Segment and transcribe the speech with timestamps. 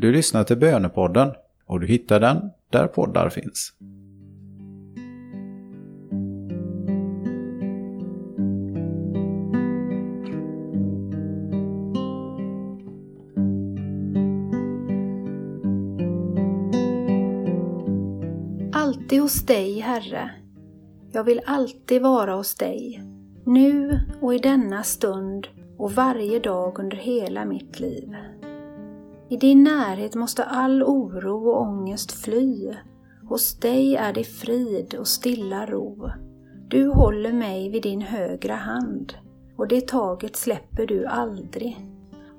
[0.00, 1.32] Du lyssnar till Bönepodden
[1.66, 3.72] och du hittar den där poddar finns.
[18.72, 20.30] Alltid hos dig, Herre.
[21.12, 23.02] Jag vill alltid vara hos dig,
[23.46, 25.48] nu och i denna stund
[25.78, 28.14] och varje dag under hela mitt liv.
[29.30, 32.74] I din närhet måste all oro och ångest fly.
[33.28, 36.10] Hos dig är det frid och stilla ro.
[36.68, 39.14] Du håller mig vid din högra hand
[39.56, 41.86] och det taget släpper du aldrig.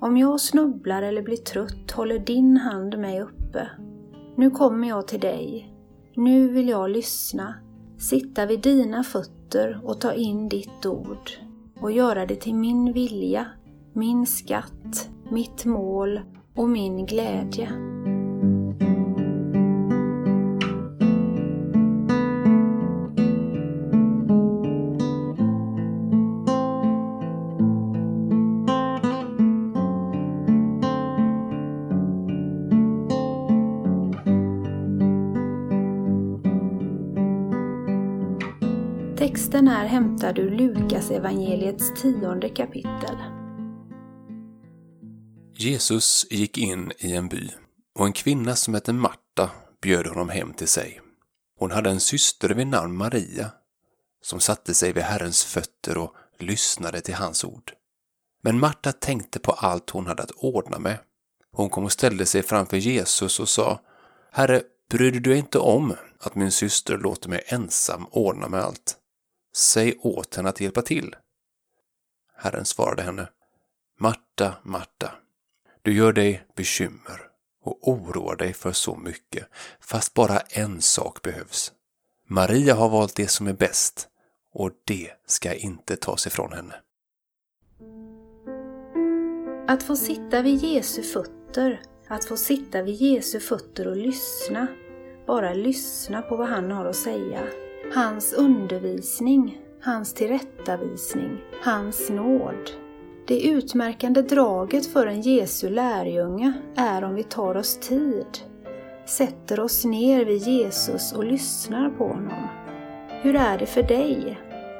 [0.00, 3.68] Om jag snubblar eller blir trött håller din hand mig uppe.
[4.36, 5.74] Nu kommer jag till dig.
[6.16, 7.54] Nu vill jag lyssna,
[7.98, 11.30] sitta vid dina fötter och ta in ditt ord
[11.80, 13.46] och göra det till min vilja,
[13.92, 16.20] min skatt, mitt mål
[16.54, 17.68] och min glädje.
[39.16, 43.41] Texten är hämtad ur Lukas evangeliets tionde kapitel.
[45.62, 47.50] Jesus gick in i en by
[47.94, 51.00] och en kvinna som hette Marta bjöd honom hem till sig.
[51.58, 53.50] Hon hade en syster vid namn Maria
[54.22, 57.72] som satte sig vid Herrens fötter och lyssnade till hans ord.
[58.42, 60.98] Men Marta tänkte på allt hon hade att ordna med.
[61.52, 63.80] Hon kom och ställde sig framför Jesus och sa
[64.32, 68.96] Herre, bryr du dig inte om att min syster låter mig ensam ordna med allt?
[69.56, 71.16] Säg åt henne att hjälpa till.
[72.36, 73.28] Herren svarade henne
[73.98, 75.12] Marta, Marta,
[75.82, 77.20] du gör dig bekymmer
[77.64, 79.48] och oroar dig för så mycket,
[79.80, 81.72] fast bara en sak behövs.
[82.28, 84.08] Maria har valt det som är bäst
[84.54, 86.74] och det ska inte tas ifrån henne.
[89.68, 94.66] Att få sitta vid Jesu fötter, att få sitta vid Jesu fötter och lyssna,
[95.26, 97.40] bara lyssna på vad han har att säga.
[97.94, 102.81] Hans undervisning, hans tillrättavisning, hans nåd.
[103.26, 108.26] Det utmärkande draget för en Jesu lärjunge är om vi tar oss tid,
[109.04, 112.48] sätter oss ner vid Jesus och lyssnar på honom.
[113.22, 114.38] Hur är det för dig?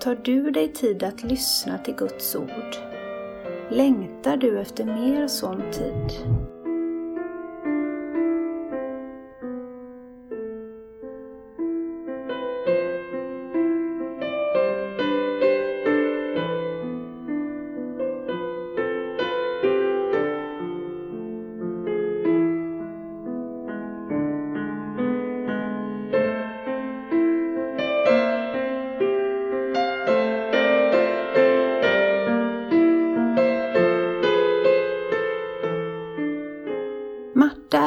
[0.00, 2.76] Tar du dig tid att lyssna till Guds ord?
[3.70, 6.12] Längtar du efter mer sån tid?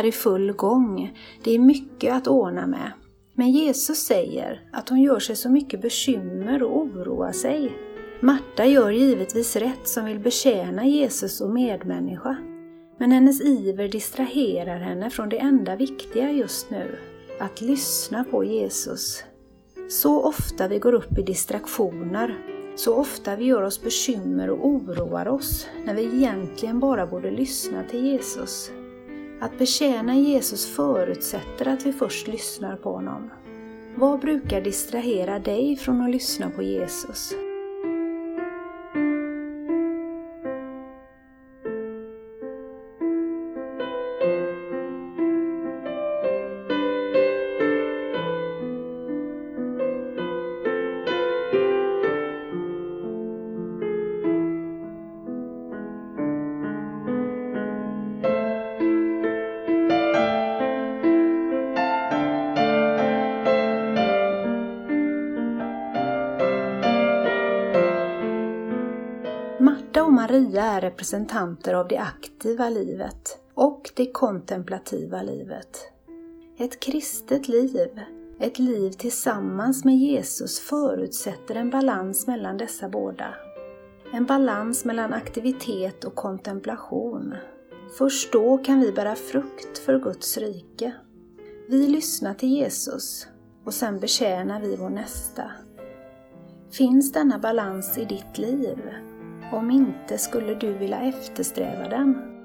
[0.00, 1.18] Är i full gång.
[1.44, 2.92] Det är mycket att ordna med.
[3.34, 7.72] Men Jesus säger att hon gör sig så mycket bekymmer och oroar sig.
[8.20, 12.36] Marta gör givetvis rätt som vill betjäna Jesus och medmänniska.
[12.98, 16.98] Men hennes iver distraherar henne från det enda viktiga just nu,
[17.40, 19.24] att lyssna på Jesus.
[19.88, 22.38] Så ofta vi går upp i distraktioner,
[22.76, 27.84] så ofta vi gör oss bekymmer och oroar oss, när vi egentligen bara borde lyssna
[27.90, 28.70] till Jesus.
[29.40, 33.30] Att betjäna Jesus förutsätter att vi först lyssnar på honom.
[33.94, 37.34] Vad brukar distrahera dig från att lyssna på Jesus?
[70.20, 75.78] Maria är representanter av det aktiva livet och det kontemplativa livet.
[76.58, 78.00] Ett kristet liv,
[78.38, 83.34] ett liv tillsammans med Jesus förutsätter en balans mellan dessa båda.
[84.12, 87.34] En balans mellan aktivitet och kontemplation.
[87.98, 90.92] Först då kan vi bära frukt för Guds rike.
[91.68, 93.26] Vi lyssnar till Jesus
[93.64, 95.50] och sen betjänar vi vår nästa.
[96.70, 98.78] Finns denna balans i ditt liv?
[99.50, 102.39] Om inte skulle du vilja eftersträva den.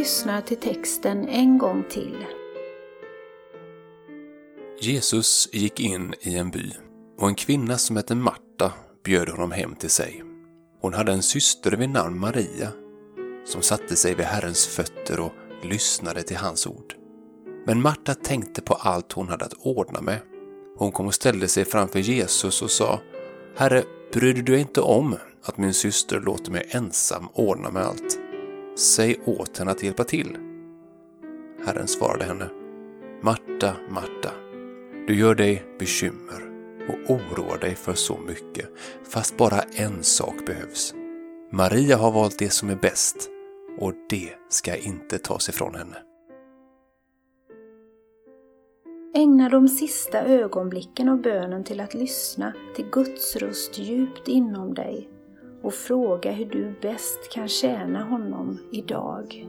[0.00, 2.26] Lyssnar till texten en gång till.
[4.80, 6.72] Jesus gick in i en by
[7.18, 8.72] och en kvinna som hette Marta
[9.04, 10.22] bjöd honom hem till sig.
[10.80, 12.68] Hon hade en syster vid namn Maria
[13.44, 15.32] som satte sig vid Herrens fötter och
[15.62, 16.94] lyssnade till hans ord.
[17.66, 20.20] Men Marta tänkte på allt hon hade att ordna med.
[20.76, 23.00] Hon kom och ställde sig framför Jesus och sa
[23.56, 28.29] Herre, bryr du dig inte om att min syster låter mig ensam ordna med allt?
[28.76, 30.36] Säg åt henne att hjälpa till.
[31.66, 32.48] Herren svarade henne
[33.22, 34.30] Marta, Marta,
[35.06, 36.50] du gör dig bekymmer
[36.88, 38.68] och oroar dig för så mycket,
[39.04, 40.94] fast bara en sak behövs.
[41.52, 43.30] Maria har valt det som är bäst
[43.78, 45.96] och det ska inte tas ifrån henne.
[49.14, 55.08] Ägna de sista ögonblicken av bönen till att lyssna till Guds röst djupt inom dig
[55.62, 59.48] och fråga hur du bäst kan tjäna honom idag.